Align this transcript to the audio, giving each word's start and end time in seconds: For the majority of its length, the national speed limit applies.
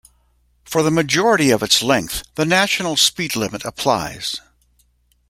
For 0.65 0.81
the 0.81 0.89
majority 0.89 1.51
of 1.51 1.61
its 1.61 1.83
length, 1.83 2.23
the 2.33 2.43
national 2.43 2.95
speed 2.97 3.35
limit 3.35 3.63
applies. 3.63 4.37